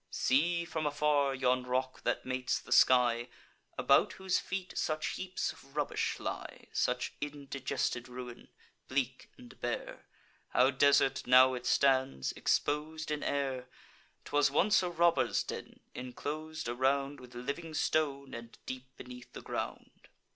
See, 0.09 0.65
from 0.65 0.87
afar, 0.87 1.35
yon 1.35 1.63
rock 1.67 2.01
that 2.05 2.25
mates 2.25 2.57
the 2.59 2.71
sky, 2.71 3.27
About 3.77 4.13
whose 4.13 4.39
feet 4.39 4.75
such 4.75 5.09
heaps 5.09 5.53
of 5.53 5.75
rubbish 5.75 6.19
lie; 6.19 6.65
Such 6.73 7.13
indigested 7.21 8.09
ruin; 8.09 8.47
bleak 8.87 9.29
and 9.37 9.59
bare, 9.61 10.07
How 10.53 10.71
desert 10.71 11.27
now 11.27 11.53
it 11.53 11.67
stands, 11.67 12.33
expos'd 12.35 13.11
in 13.11 13.21
air! 13.21 13.69
'Twas 14.25 14.49
once 14.49 14.81
a 14.81 14.89
robber's 14.89 15.43
den, 15.43 15.81
inclos'd 15.93 16.67
around 16.67 17.19
With 17.19 17.35
living 17.35 17.75
stone, 17.75 18.33
and 18.33 18.57
deep 18.65 18.87
beneath 18.97 19.31
the 19.33 19.41
ground. 19.43 20.07